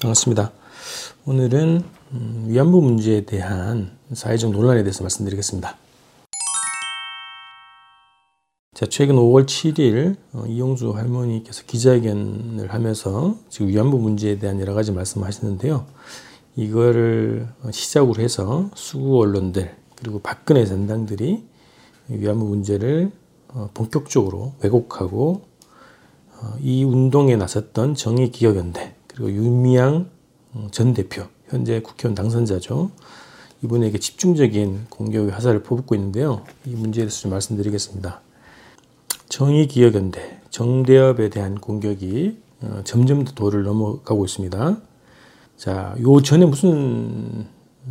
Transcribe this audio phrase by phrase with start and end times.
[0.00, 0.50] 반갑습니다.
[1.26, 5.76] 오늘은 음, 위안부 문제에 대한 사회적 논란에 대해서 말씀드리겠습니다.
[8.74, 14.90] 자, 최근 5월 7일 어, 이용주 할머니께서 기자회견을 하면서 지금 위안부 문제에 대한 여러 가지
[14.90, 15.84] 말씀하셨는데요.
[16.56, 21.44] 이거를 시작으로 해서 수구 언론들 그리고 박근혜 전당들이
[22.08, 23.12] 위안부 문제를
[23.48, 25.42] 어, 본격적으로 왜곡하고
[26.40, 30.08] 어, 이 운동에 나섰던 정의기억연대 그리고 윤미향
[30.54, 32.90] 어, 전 대표 현재 국회의원 당선자죠.
[33.62, 36.44] 이분에게 집중적인 공격의 화살을 퍼붓고 있는데요.
[36.64, 38.20] 이 문제에 대해서 좀 말씀드리겠습니다.
[39.28, 42.38] 정의기억연대 정대협에 대한 공격이
[42.84, 44.76] 점점 더 도를 넘어가고 있습니다.
[45.56, 47.46] 자, 요 전에 무슨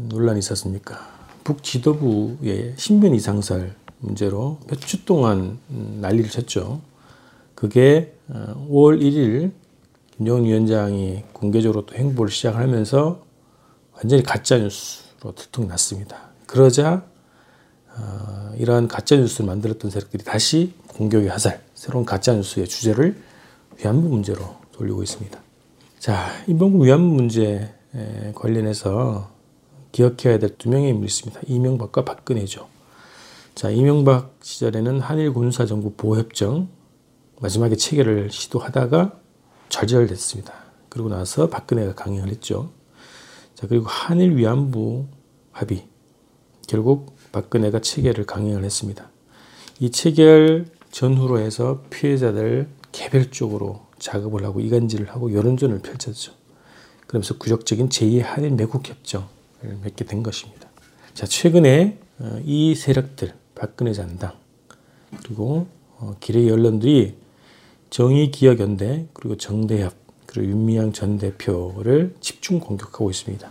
[0.10, 1.00] 논란이 있었습니까?
[1.44, 6.82] 북지도부의 신변 이상설 문제로 몇 주 동안 난리를 쳤죠.
[7.56, 9.52] 그게 5월 어, 1일
[10.20, 13.22] 김정은 위원장이 공개적으로 또 행보를 시작하면서
[13.96, 16.32] 완전히 가짜뉴스로 들통났습니다.
[16.46, 17.06] 그러자
[17.96, 23.16] 어, 이러한 가짜뉴스를 만들었던 세력들이 다시 공격의 화살, 새로운 가짜뉴스의 주제를
[23.78, 25.40] 위안부 문제로 돌리고 있습니다.
[26.00, 27.74] 자, 이번 위안부 문제
[28.36, 29.32] 관련해서
[29.94, 31.40] 기억해야 될 두 명의 인물이 있습니다.
[31.48, 32.68] 이명박과 박근혜죠.
[33.56, 36.68] 자, 이명박 시절에는 한일 군사정부 보호협정
[37.40, 39.18] 마지막에 체결을 시도하다가
[39.70, 40.54] 좌절됐습니다.
[40.90, 42.72] 그리고 나서 박근혜가 강행을 했죠.
[43.56, 45.06] 자, 그리고 한일 위안부
[45.52, 45.88] 합의
[46.68, 49.10] 결국 박근혜가 체결을 강행을 했습니다.
[49.80, 56.34] 이 체결 전후로 해서 피해자들 개별적으로 작업을 하고 이간질을 하고 여론전을 펼쳤죠.
[57.08, 59.28] 그러면서 구적적인 제2 한일 매국협정을
[59.84, 60.70] 맺게 된 것입니다.
[61.14, 64.34] 자, 최근에 어, 이 세력들, 박근혜 잔당,
[65.24, 65.68] 그리고
[65.98, 67.16] 어, 기레 언론들이
[67.90, 69.94] 정의기억연대, 그리고 정대협,
[70.26, 73.50] 그리고 윤미향 전 대표를 집중 공격하고 있습니다.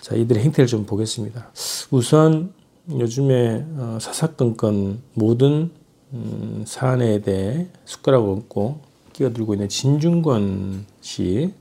[0.00, 1.50] 자, 이들의 행태를 좀 보겠습니다.
[1.90, 2.52] 우선
[2.90, 5.70] 요즘에 어, 사사건건 모든
[6.12, 8.80] 음, 사안에 대해 숟가락을 얹고
[9.14, 11.54] 끼어들고 있는 진중권 씨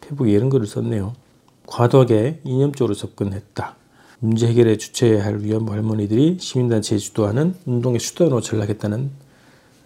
[0.00, 1.14] 페북에 이런 글을 썼네요.
[1.66, 3.76] 과도하게 이념적으로 접근했다.
[4.20, 9.10] 문제 해결에 주체해야 할 위안부 할머니들이 시민단체에 주도하는 운동의 수단으로 전락했다는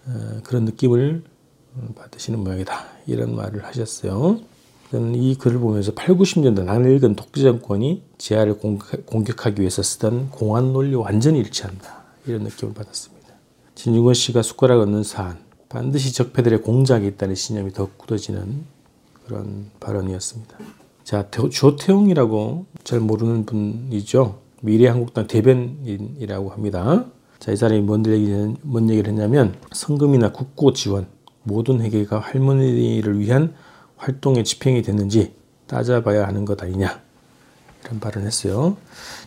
[0.07, 1.23] 어, 그런 느낌을
[1.95, 2.85] 받으시는 모양이다.
[3.07, 4.39] 이런 말을 하셨어요.
[4.91, 11.03] 저는 이 글을 보면서 8, 90년대 낯익은 독재 정권이 재하를 공격하기 위해서 쓰던 공안 논리와
[11.03, 12.03] 완전히 일치한다.
[12.27, 13.33] 이런 느낌을 받았습니다.
[13.75, 15.37] 진중권 씨가 숟가락 얹는 사안,
[15.69, 18.63] 반드시 적폐들의 공작이 있다는 신념이 더 굳어지는
[19.25, 20.57] 그런 발언이었습니다.
[21.03, 24.39] 자, 조태웅이라고 잘 모르는 분이죠.
[24.61, 27.05] 미래한국당 대변인이라고 합니다.
[27.39, 31.07] 자, 이 사람이 뭔 얘기를 했냐면, 성금이나 국고 지원,
[31.45, 33.55] 모든 회계가 할머니를 위한
[33.95, 35.33] 활동에 집행이 됐는지
[35.67, 37.01] 따져봐야 하는 것 아니냐.
[37.83, 38.77] 이런 발언을 했어요.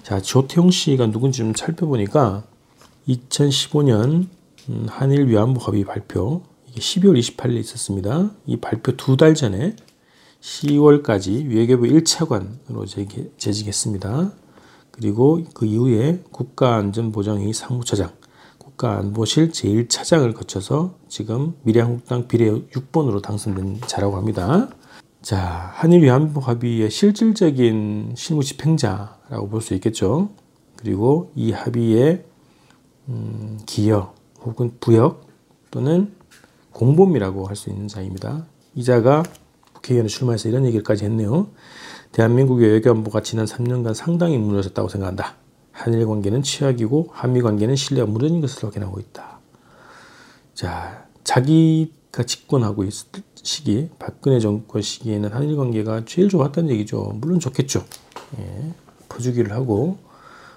[0.02, 2.44] 자, 조태웅 씨가 누군지 좀 살펴보니까
[3.08, 4.26] 2015년
[4.68, 8.30] 음, 한일 위안부 합의 발표 이게 12월 28일 있었습니다.
[8.46, 9.74] 이 발표 두 달 전에
[10.40, 12.86] 10월까지 외교부 1차관으로
[13.38, 14.32] 재직했습니다.
[14.90, 18.10] 그리고 그 이후에 국가안전보장회의 상무처장,
[18.78, 24.69] 국가안보실 제1차장을 거쳐서 지금 미래한국당 비례 6번으로 당선된 자라고 합니다.
[25.21, 30.31] 자, 한일 위안부 합의의 실질적인 실무 집행자라고 볼 수 있겠죠.
[30.77, 32.25] 그리고 이 합의의
[33.09, 35.27] 음, 기여 혹은 부역
[35.71, 36.15] 또는
[36.72, 38.47] 공범이라고 할 수 있는 자입니다.
[38.75, 39.25] 이 자가
[39.72, 41.49] 국회의원에 출마해서 이런 얘기까지 했네요.
[42.12, 45.37] 대한민국의 외교안보가 지난 3년간 상당히 무너졌다고 생각한다.
[45.78, 49.39] 한일 관계는 취약이고 한미 관계는 신뢰가 무너진 것으로 확인하고 있다.
[50.55, 57.12] 자, 자기가 집권하고 있을 시기, 박근혜 정권 시기에는 한일 관계가 제일 좋았다는 얘기죠.
[57.21, 57.84] 물론 좋겠죠.
[58.39, 58.72] 예,
[59.09, 59.99] 퍼주기를 하고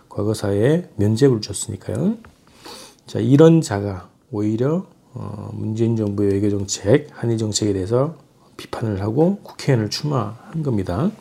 [0.10, 2.18] 과거사에 면죄부를 줬으니까요.
[3.06, 8.16] 자, 이런 자가 오히려 어, 문재인 정부의 외교 정책, 한일 정책에 대해서
[8.58, 11.12] 비판을 하고 국회의원을 출마한 겁니다.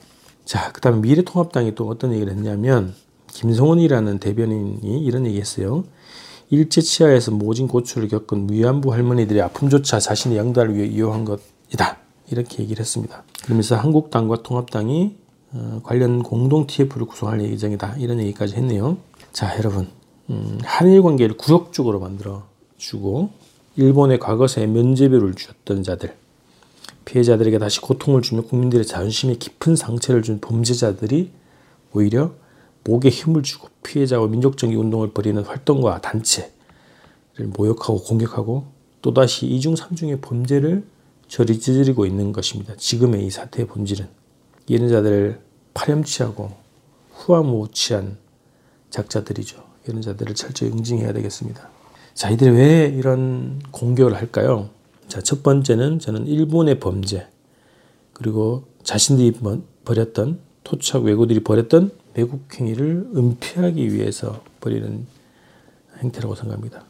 [0.45, 2.95] 자, 그 다음에 미래통합당이 또 어떤 얘기를 했냐면,
[3.41, 5.85] 김성원이라는 대변인이 이런 얘기 했어요.
[6.51, 11.97] 일제 치하에서 모진 고초를 겪은 위안부 할머니들의 아픔조차 자신의 양다를 위해 이용한 것이다.
[12.31, 13.25] 이렇게 얘기를 했습니다.
[13.43, 15.17] 그러면서 한국당과 통합당이
[15.53, 17.97] 어, 관련 공동 TF를 구성할 예정이다.
[17.99, 18.99] 이런 얘기까지 했네요.
[19.33, 19.89] 자, 여러분.
[20.29, 22.45] 음, 한일 관계를 구역적으로 만들어
[22.77, 23.31] 주고
[23.77, 26.15] 일본의 과거사에 면죄부를 주었던 자들,
[27.05, 31.31] 피해자들에게 다시 고통을 주며 국민들의 자존심에 깊은 상처를 준 범죄자들이
[31.93, 32.33] 오히려
[32.85, 36.51] 목에 힘을 주고 피해자와 민족정의 운동을 벌이는 활동과 단체를
[37.57, 38.67] 모욕하고 공격하고
[39.03, 40.85] 또다시 이중 삼중의 범죄를
[41.29, 42.75] 저리 찌르고 있는 것입니다.
[42.77, 44.09] 지금의 이 사태의 본질은
[44.67, 45.41] 이런 자들을
[45.75, 46.51] 파렴치하고
[47.13, 48.19] 후화무치한
[48.91, 49.63] 작자들이죠.
[49.87, 51.69] 이런 자들을 철저히 응징해야 되겠습니다.
[52.15, 54.71] 자, 이들이 왜 이런 공격을 할까요?
[55.09, 57.29] 자, 첫 번째는 저는 일본의 범죄,
[58.13, 59.39] 그리고 자신들이
[59.85, 65.07] 벌였던 토착 왜구들이 벌였던 매국 행위를 은폐하기 위해서 벌이는
[65.99, 66.85] 행태라고 생각합니다.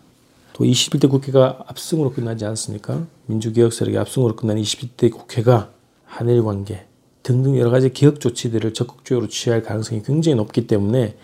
[0.52, 3.06] 또 21대 국회가 압승으로 끝나지 않습니까?
[3.26, 5.70] 민주개혁 세력의 압승으로 끝난 21대 국회가
[6.04, 6.86] 한일 관계
[7.22, 11.16] 등등 여러 가지 개혁 조치들을 적극적으로 취할 가능성이 굉장히 높기 때문에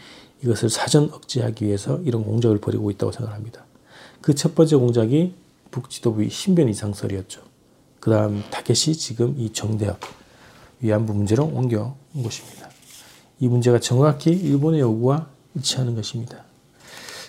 [0.42, 3.64] 이것을 사전 억제하기 위해서 이런 공작을 벌이고 있다고 생각합니다.
[4.20, 5.34] 그 첫 번째 공작이
[5.70, 7.42] 북지도부의 신변 이상설이었죠.
[8.00, 9.98] 그 다음 타겟이 지금 이 정대협
[10.80, 12.70] 위안부 문제로 옮겨온 것입니다.
[13.38, 16.44] 이 문제가 정확히 일본의 요구와 일치하는 것입니다.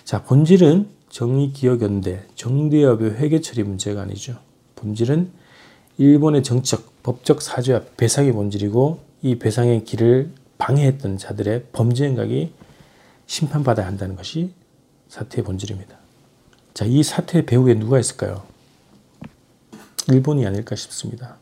[0.04, 4.38] 자, 본질은 정의기억연대, 정대협의 회계 처리 문제가 아니죠.
[4.76, 5.30] 본질은
[5.98, 12.52] 일본의 정책, 법적 사죄와 배상의 본질이고 이 배상의 길을 방해했던 자들의 범죄 행각이
[13.26, 14.52] 심판받아야 한다는 것이
[15.08, 15.96] 사태의 본질입니다.
[16.74, 18.42] 자, 이 사태의 배후에 누가 있을까요?
[20.08, 21.36] 일본이 아닐까 싶습니다.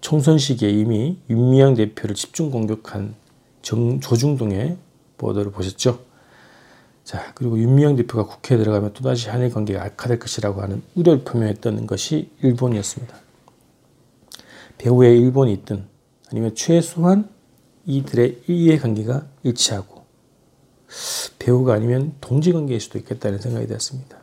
[0.00, 3.14] 총선 시기에 이미 윤미향 대표를 집중 공격한
[3.62, 4.76] 정, 조중동의
[5.16, 6.00] 보도를 보셨죠?
[7.04, 12.30] 자, 그리고 윤미향 대표가 국회에 들어가면 또다시 한일 관계가 악화될 것이라고 하는 우려를 표명했던 것이
[12.42, 13.16] 일본이었습니다.
[14.76, 15.86] 배후에 일본이 있든
[16.30, 17.30] 아니면 최소한
[17.86, 20.04] 이들의 이해관계가 일치하고
[21.38, 24.18] 배우가 아니면 동지관계일 수도 있겠다는 생각이 되었습니다.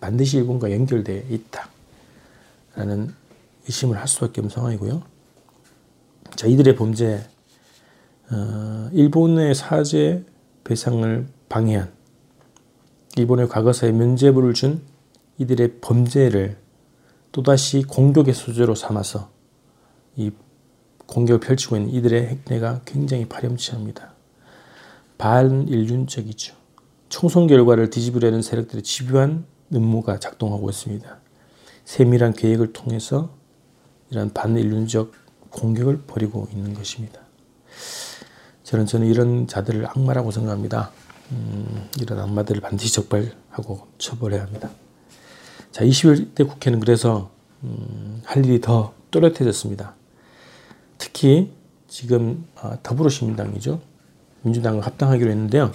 [0.00, 1.24] 반드시 일본과 연결되어
[2.74, 3.14] 있다라는
[3.66, 5.02] 의심을 할 수밖에 없는 상황이고요.
[6.36, 7.39] 자, 이들의 범죄, 어,
[8.92, 10.24] 일본의 사죄
[10.64, 11.92] 배상을 방해한
[13.16, 14.82] 일본의 과거사에 면죄부를 준
[15.38, 16.58] 이들의 범죄를
[17.32, 19.30] 또다시 공격의 소재로 삼아서
[20.16, 20.30] 이
[21.06, 24.14] 공격을 펼치고 있는 이들의 행태가 굉장히 파렴치합니다.
[25.18, 26.54] 반인륜적이죠.
[27.08, 29.44] 총선 결과를 뒤집으려는 세력들의 집요한
[29.74, 31.18] 음모가 작동하고 있습니다.
[31.84, 33.34] 세밀한 계획을 통해서
[34.10, 35.12] 이런 반인륜적
[35.50, 37.20] 공격을 벌이고 있는 것입니다.
[38.70, 40.92] 저는 저는 이런 자들을 악마라고 생각합니다.
[41.32, 44.70] 음, 이런 악마들을 반드시 적발하고 처벌해야 합니다.
[45.72, 47.32] 자, 21대 국회는 그래서
[47.64, 49.96] 음, 할 일이 더 또렷해졌습니다.
[50.98, 51.50] 특히
[51.88, 53.80] 지금 아, 더불어시민당이죠.
[54.42, 55.72] 민주당과 합당하기로 했는데요.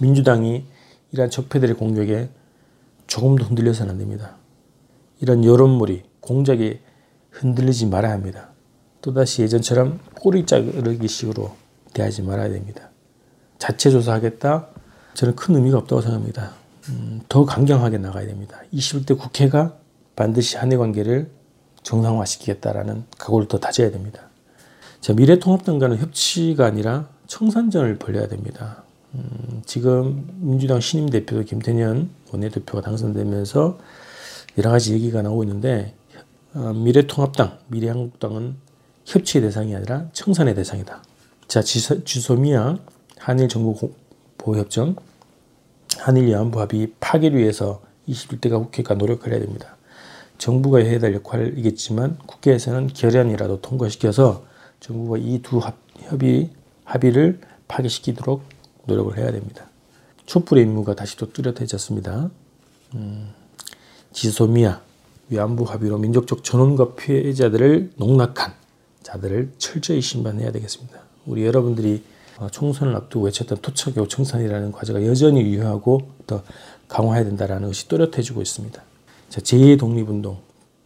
[0.00, 0.64] 민주당이
[1.12, 2.28] 이러한 적폐들의 공격에
[3.06, 4.34] 조금도 흔들려서는 안 됩니다.
[5.20, 6.80] 이런 여론몰이, 공작에
[7.30, 8.48] 흔들리지 말아야 합니다.
[9.00, 11.54] 또다시 예전처럼 꼬리 자르기 식으로
[11.96, 12.90] 대하지 말아야 됩니다.
[13.58, 14.68] 자체 조사하겠다?
[15.14, 16.52] 저는 큰 의미가 없다고 생각합니다.
[16.90, 18.60] 음, 더 강경하게 나가야 됩니다.
[18.72, 19.74] 21대 국회가
[20.14, 21.30] 반드시 한일 관계를
[21.82, 24.28] 정상화시키겠다라는 각오를 더 다져야 됩니다.
[25.00, 28.82] 자, 미래통합당과는 협치가 아니라 청산전을 벌려야 됩니다.
[29.14, 33.78] 음, 지금 민주당 신임 대표 김태년 원내대표가 당선되면서
[34.58, 35.94] 여러 가지 얘기가 나오고 있는데
[36.54, 38.56] 어, 미래통합당, 미래한국당은
[39.06, 41.02] 협치의 대상이 아니라 청산의 대상이다.
[41.48, 42.78] 자, 지소, 지소미아
[43.18, 44.96] 한일 정보보호협정
[45.98, 49.76] 한일 위안부 합의 파기를 위해서 21대가 국회가 노력을 해야 됩니다.
[50.38, 54.44] 정부가 해야 될 역할이겠지만 국회에서는 결연이라도 통과시켜서
[54.80, 55.60] 정부가 이 두
[56.00, 56.50] 협의
[56.84, 58.42] 합의를 파기시키도록
[58.84, 59.66] 노력을 해야 됩니다.
[60.26, 62.30] 촛불의 임무가 다시 또 뚜렷해졌습니다.
[62.94, 63.32] 음,
[64.12, 64.80] 지소미아
[65.30, 68.52] 위안부 합의로 민족적 전원과 피해자들을 농락한
[69.06, 70.98] 자들을 철저히 심판해야 되겠습니다.
[71.26, 72.02] 우리 여러분들이
[72.38, 76.42] 어, 총선을 앞두고 외쳤던 토착교 청산이라는 과제가 여전히 유효하고 더
[76.88, 78.82] 강화해야 된다는 것이 또렷해지고 있습니다.
[79.30, 80.38] 자, 제2의 독립운동,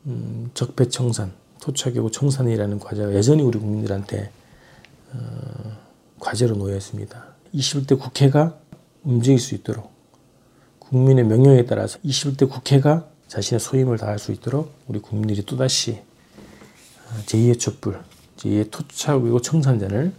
[0.07, 4.31] 음, 적폐청산, 토착교 청산이라는 과제가 여전히 우리 국민들한테
[5.15, 5.19] 어,
[6.21, 7.25] 과제로 놓여 있습니다.
[7.55, 8.59] 21대 국회가
[9.03, 9.91] 움직일 수 있도록
[10.79, 16.10] 국민의 명령에 따라서 21대 국회가 자신의 소임을 다할 수 있도록 우리 국민들이 또다시 어,
[17.27, 18.01] 제2의 촛불,
[18.37, 20.13] 제2의 토착이고 청산전을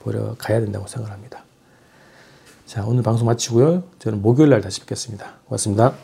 [0.00, 1.44] 보러 가야 된다고 생각합니다.
[2.66, 3.84] 자, 오늘 방송 마치고요.
[3.98, 5.34] 저는 목요일 날 다시 뵙겠습니다.
[5.46, 5.94] 고맙습니다.